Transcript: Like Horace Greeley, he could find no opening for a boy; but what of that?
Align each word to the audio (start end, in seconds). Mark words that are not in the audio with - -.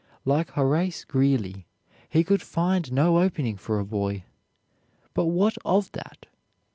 Like 0.25 0.49
Horace 0.49 1.05
Greeley, 1.05 1.67
he 2.09 2.23
could 2.23 2.41
find 2.41 2.91
no 2.91 3.19
opening 3.19 3.55
for 3.55 3.77
a 3.77 3.85
boy; 3.85 4.23
but 5.13 5.25
what 5.25 5.57
of 5.63 5.91
that? 5.91 6.25